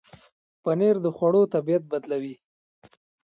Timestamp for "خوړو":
1.15-1.41